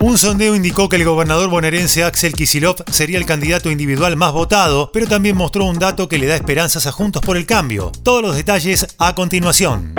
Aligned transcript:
Un 0.00 0.16
sondeo 0.16 0.54
indicó 0.56 0.88
que 0.88 0.96
el 0.96 1.04
gobernador 1.04 1.50
bonaerense 1.50 2.02
Axel 2.02 2.32
Kisilov 2.32 2.76
sería 2.90 3.18
el 3.18 3.26
candidato 3.26 3.70
individual 3.70 4.16
más 4.16 4.32
votado, 4.32 4.90
pero 4.92 5.06
también 5.06 5.36
mostró 5.36 5.66
un 5.66 5.78
dato 5.78 6.08
que 6.08 6.18
le 6.18 6.26
da 6.26 6.36
esperanzas 6.36 6.86
a 6.86 6.92
Juntos 6.92 7.20
por 7.20 7.36
el 7.36 7.44
Cambio. 7.44 7.92
Todos 8.02 8.22
los 8.22 8.36
detalles 8.36 8.86
a 8.96 9.14
continuación. 9.14 9.94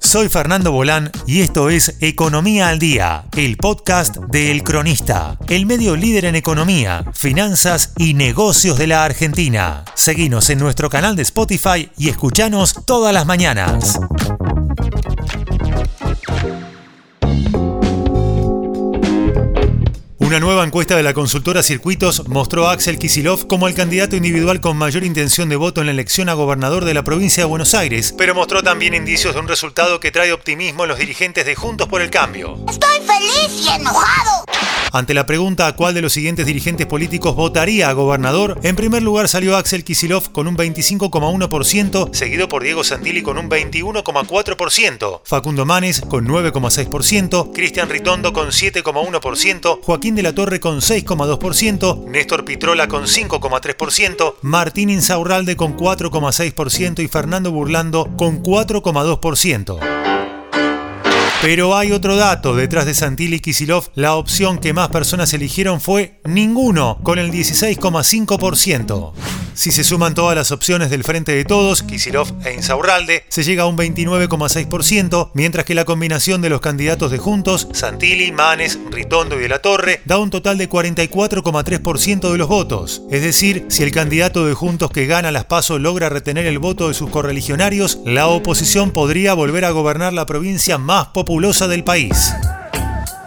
Soy 0.00 0.28
Fernando 0.28 0.72
Bolán 0.72 1.12
y 1.28 1.42
esto 1.42 1.70
es 1.70 1.96
Economía 2.00 2.70
al 2.70 2.80
Día, 2.80 3.26
el 3.36 3.56
podcast 3.56 4.16
de 4.16 4.50
El 4.50 4.64
Cronista, 4.64 5.38
el 5.48 5.64
medio 5.64 5.94
líder 5.94 6.24
en 6.24 6.34
economía, 6.34 7.04
finanzas 7.14 7.92
y 7.96 8.14
negocios 8.14 8.78
de 8.78 8.88
la 8.88 9.04
Argentina. 9.04 9.84
Seguinos 9.94 10.50
en 10.50 10.58
nuestro 10.58 10.90
canal 10.90 11.14
de 11.14 11.22
Spotify 11.22 11.88
y 11.96 12.08
escuchanos 12.08 12.84
todas 12.84 13.14
las 13.14 13.26
mañanas. 13.26 14.00
Una 20.32 20.40
nueva 20.40 20.64
encuesta 20.64 20.96
de 20.96 21.02
la 21.02 21.12
consultora 21.12 21.62
Circuitos 21.62 22.26
mostró 22.26 22.66
a 22.66 22.72
Axel 22.72 22.98
Kisilov 22.98 23.46
como 23.46 23.68
el 23.68 23.74
candidato 23.74 24.16
individual 24.16 24.62
con 24.62 24.78
mayor 24.78 25.04
intención 25.04 25.50
de 25.50 25.56
voto 25.56 25.82
en 25.82 25.88
la 25.88 25.92
elección 25.92 26.30
a 26.30 26.32
gobernador 26.32 26.86
de 26.86 26.94
la 26.94 27.04
provincia 27.04 27.42
de 27.42 27.50
Buenos 27.50 27.74
Aires, 27.74 28.14
pero 28.16 28.34
mostró 28.34 28.62
también 28.62 28.94
indicios 28.94 29.34
de 29.34 29.40
un 29.40 29.46
resultado 29.46 30.00
que 30.00 30.10
trae 30.10 30.32
optimismo 30.32 30.84
en 30.84 30.88
los 30.88 30.98
dirigentes 30.98 31.44
de 31.44 31.54
Juntos 31.54 31.86
por 31.86 32.00
el 32.00 32.08
Cambio. 32.08 32.58
Estoy 32.66 33.00
feliz 33.00 33.66
y 33.66 33.68
enojado. 33.78 34.46
Ante 34.92 35.14
la 35.14 35.24
pregunta 35.24 35.66
a 35.66 35.72
cuál 35.74 35.94
de 35.94 36.02
los 36.02 36.12
siguientes 36.12 36.44
dirigentes 36.44 36.86
políticos 36.86 37.34
votaría 37.34 37.88
a 37.88 37.94
gobernador, 37.94 38.60
en 38.62 38.76
primer 38.76 39.02
lugar 39.02 39.26
salió 39.26 39.56
Axel 39.56 39.84
Kisilov 39.84 40.32
con 40.32 40.46
un 40.46 40.54
25,1%, 40.54 42.12
seguido 42.12 42.46
por 42.46 42.62
Diego 42.62 42.84
Santilli 42.84 43.22
con 43.22 43.38
un 43.38 43.48
21,4%, 43.48 45.22
Facundo 45.24 45.64
Manes 45.64 46.02
con 46.02 46.28
9,6%, 46.28 47.52
Cristian 47.54 47.88
Ritondo 47.88 48.34
con 48.34 48.48
7,1%, 48.48 49.80
Joaquín 49.82 50.14
de 50.14 50.22
la 50.22 50.34
Torre 50.34 50.60
con 50.60 50.80
6,2%, 50.80 52.04
Néstor 52.08 52.44
Pitrola 52.44 52.86
con 52.86 53.04
5,3%, 53.04 54.34
Martín 54.42 54.90
Insaurralde 54.90 55.56
con 55.56 55.74
4,6% 55.74 57.02
y 57.02 57.08
Fernando 57.08 57.50
Burlando 57.50 58.10
con 58.18 58.42
4,2%. 58.42 59.91
Pero 61.42 61.76
hay 61.76 61.90
otro 61.90 62.14
dato, 62.14 62.54
detrás 62.54 62.86
de 62.86 62.94
Santilli 62.94 63.38
y 63.38 63.40
Kisilov, 63.40 63.90
la 63.96 64.14
opción 64.14 64.60
que 64.60 64.72
más 64.72 64.90
personas 64.90 65.34
eligieron 65.34 65.80
fue 65.80 66.20
ninguno, 66.24 67.00
con 67.02 67.18
el 67.18 67.32
16,5%. 67.32 69.12
Si 69.54 69.70
se 69.70 69.84
suman 69.84 70.14
todas 70.14 70.34
las 70.34 70.50
opciones 70.50 70.90
del 70.90 71.04
Frente 71.04 71.32
de 71.32 71.44
Todos, 71.44 71.82
Kisilov 71.82 72.28
e 72.44 72.54
Insaurralde, 72.54 73.24
se 73.28 73.42
llega 73.42 73.64
a 73.64 73.66
un 73.66 73.76
29,6%, 73.76 75.30
mientras 75.34 75.66
que 75.66 75.74
la 75.74 75.84
combinación 75.84 76.40
de 76.40 76.48
los 76.48 76.60
candidatos 76.60 77.10
de 77.10 77.18
Juntos, 77.18 77.68
Santilli, 77.72 78.32
Manes, 78.32 78.78
Ritondo 78.90 79.38
y 79.38 79.42
de 79.42 79.48
la 79.48 79.60
Torre, 79.60 80.00
da 80.04 80.18
un 80.18 80.30
total 80.30 80.58
de 80.58 80.68
44,3% 80.68 82.32
de 82.32 82.38
los 82.38 82.48
votos. 82.48 83.02
Es 83.10 83.22
decir, 83.22 83.66
si 83.68 83.82
el 83.82 83.92
candidato 83.92 84.46
de 84.46 84.54
Juntos 84.54 84.90
que 84.90 85.06
gana 85.06 85.30
las 85.30 85.44
pasos 85.44 85.80
logra 85.80 86.08
retener 86.08 86.46
el 86.46 86.58
voto 86.58 86.88
de 86.88 86.94
sus 86.94 87.10
correligionarios, 87.10 87.98
la 88.06 88.28
oposición 88.28 88.90
podría 88.90 89.34
volver 89.34 89.64
a 89.64 89.70
gobernar 89.70 90.12
la 90.12 90.26
provincia 90.26 90.78
más 90.78 91.08
populosa 91.08 91.68
del 91.68 91.84
país. 91.84 92.32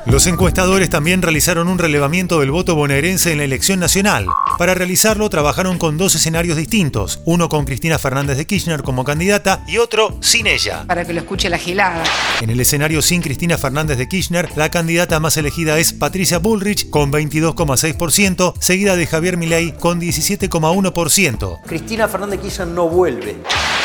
Los 0.06 0.28
encuestadores 0.28 0.92
también 0.92 1.23
realizaron 1.23 1.67
un 1.67 1.80
relevamiento 1.80 2.39
del 2.39 2.52
voto 2.52 2.75
bonaerense 2.75 3.31
en 3.31 3.39
la 3.39 3.44
elección 3.44 3.80
nacional. 3.80 4.28
Para 4.59 4.75
realizarlo 4.75 5.28
trabajaron 5.31 5.80
con 5.80 5.98
dos 5.98 6.14
escenarios 6.14 6.58
distintos, 6.58 7.22
uno 7.25 7.50
con 7.50 7.66
Cristina 7.66 7.98
Fernández 7.98 8.38
de 8.38 8.45
Kirchner 8.45 8.83
como 8.83 9.03
candidata 9.03 9.64
y 9.67 9.78
otro 9.78 10.20
sin 10.22 10.45
ella. 10.45 10.83
Para 10.86 11.06
que 11.06 11.14
lo 11.14 11.22
escuche 11.22 11.50
la 11.50 11.58
gilada. 11.58 12.03
En 12.39 12.52
el 12.52 12.59
escenario 12.59 13.02
sin 13.02 13.23
Cristina 13.23 13.58
Fernández 13.58 13.98
de 13.98 14.08
Kirchner, 14.08 14.48
la 14.56 14.70
candidata 14.70 15.20
más 15.20 15.38
elegida 15.38 15.80
es 15.80 15.92
Patricia 15.92 16.38
Bullrich 16.38 16.92
con 16.92 17.11
22,6%, 17.11 18.53
seguida 18.59 18.95
de 18.95 19.08
Javier 19.08 19.38
Milei 19.38 19.71
con 19.71 19.99
17,1%. 19.99 21.61
Cristina 21.65 22.08
Fernández 22.08 22.39
de 22.39 22.44
Kirchner 22.44 22.67
no 22.67 22.88
vuelve. 22.89 23.38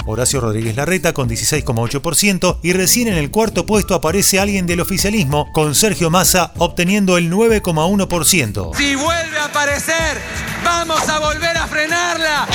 Horacio 0.07 0.41
Rodríguez 0.41 0.77
Larreta 0.77 1.13
con 1.13 1.29
16,8% 1.29 2.59
y 2.63 2.73
recién 2.73 3.09
en 3.09 3.15
el 3.15 3.31
cuarto 3.31 3.67
puesto 3.67 3.95
aparece 3.95 4.41
alguien 4.41 4.67
del 4.67 4.81
oficialismo 4.81 5.51
con 5.53 5.75
Sergio 5.75 6.11
Massa 6.11 6.53
obteniendo 6.59 7.17
el 7.17 7.31
9,1%. 7.31 8.77
Si 8.77 8.95
vuelve 8.95 9.39
a 9.39 9.45
aparecer, 9.47 10.19
vamos 10.65 11.09
a 11.09 11.19
volver 11.19 11.57
a 11.57 11.67
frenarla. 11.67 12.49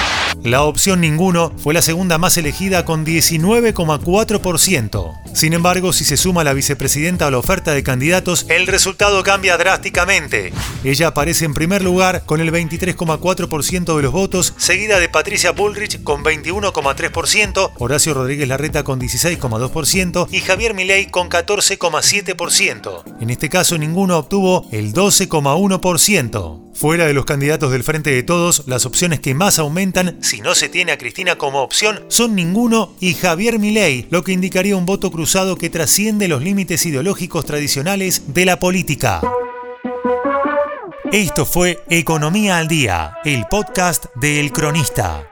La 0.46 0.64
opción 0.64 1.02
ninguno 1.02 1.52
fue 1.58 1.74
la 1.74 1.82
segunda 1.82 2.18
más 2.20 2.38
elegida 2.38 2.86
con 2.86 3.04
19,4%. 3.04 5.14
Sin 5.34 5.54
embargo, 5.54 5.92
si 5.92 6.06
se 6.06 6.18
suma 6.18 6.44
la 6.44 6.54
vicepresidenta 6.54 7.26
a 7.26 7.32
la 7.32 7.40
oferta 7.40 7.72
de 7.72 7.82
candidatos, 7.82 8.46
el 8.50 8.68
resultado 8.68 9.24
cambia 9.24 9.58
drásticamente. 9.58 10.54
Ella 10.84 11.08
aparece 11.08 11.46
en 11.46 11.56
primer 11.56 11.82
lugar 11.82 12.26
con 12.28 12.42
el 12.42 12.52
23,4% 12.52 13.96
de 13.96 14.04
los 14.04 14.12
votos, 14.12 14.54
seguida 14.58 15.00
de 15.00 15.10
Patricia 15.10 15.52
Bullrich 15.52 16.04
con 16.04 16.24
21,3%, 16.24 17.72
Horacio 17.80 18.14
Rodríguez 18.14 18.48
Larreta 18.48 18.84
con 18.84 19.02
16,2% 19.02 20.28
y 20.30 20.42
Javier 20.42 20.76
Milei 20.76 21.08
con 21.08 21.28
14,7%. 21.28 23.04
En 23.20 23.32
este 23.32 23.50
caso, 23.50 23.80
ninguno 23.80 24.20
obtuvo 24.20 24.68
el 24.72 24.94
12,1%. 24.94 26.65
Fuera 26.75 27.06
de 27.06 27.13
los 27.13 27.24
candidatos 27.24 27.72
del 27.72 27.84
Frente 27.86 28.12
de 28.12 28.22
Todos, 28.22 28.63
las 28.68 28.86
opciones 28.86 29.22
que 29.22 29.34
más 29.34 29.59
aumentan, 29.59 30.22
si 30.22 30.41
no 30.41 30.53
se 30.56 30.68
tiene 30.68 30.91
a 30.91 30.97
Cristina 30.97 31.38
como 31.38 31.62
opción, 31.62 32.03
son 32.09 32.36
ninguno 32.36 32.94
y 33.00 33.13
Javier 33.13 33.59
Milei, 33.59 34.08
lo 34.09 34.25
que 34.25 34.34
indicaría 34.34 34.75
un 34.75 34.86
voto 34.86 35.09
cruzado 35.09 35.56
que 35.56 35.69
trasciende 35.69 36.28
los 36.28 36.44
límites 36.44 36.86
ideológicos 36.86 37.46
tradicionales 37.46 38.34
de 38.34 38.46
la 38.46 38.59
política. 38.59 39.22
Esto 41.13 41.46
fue 41.46 41.80
Economía 41.90 42.58
al 42.58 42.68
Día, 42.68 43.19
el 43.24 43.46
podcast 43.50 44.07
de 44.16 44.42
El 44.42 44.52
Cronista. 44.52 45.30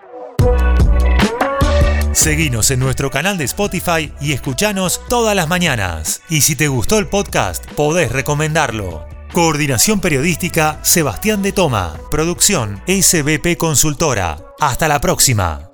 Seguinos 2.13 2.71
en 2.71 2.79
nuestro 2.79 3.11
canal 3.11 3.37
de 3.37 3.43
Spotify 3.43 4.13
y 4.21 4.31
escuchanos 4.31 5.01
todas 5.09 5.35
las 5.35 5.49
mañanas. 5.49 6.21
Y 6.29 6.41
si 6.41 6.55
te 6.55 6.69
gustó 6.69 6.99
el 6.99 7.07
podcast, 7.07 7.65
podés 7.71 8.13
recomendarlo. 8.13 9.12
Coordinación 9.33 9.99
Periodística 9.99 10.77
Sebastián 10.83 11.41
de 11.41 11.53
Toma. 11.53 11.95
Producción 12.11 12.83
SBP 12.85 13.57
Consultora. 13.57 14.37
Hasta 14.59 14.87
la 14.87 15.01
próxima. 15.01 15.71